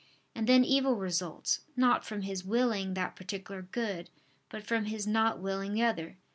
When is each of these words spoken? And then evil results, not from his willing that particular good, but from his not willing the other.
And 0.33 0.47
then 0.47 0.65
evil 0.65 0.95
results, 0.95 1.59
not 1.75 2.03
from 2.03 2.23
his 2.23 2.43
willing 2.43 2.95
that 2.95 3.15
particular 3.15 3.61
good, 3.61 4.09
but 4.49 4.65
from 4.65 4.85
his 4.85 5.05
not 5.05 5.37
willing 5.37 5.73
the 5.73 5.83
other. 5.83 6.17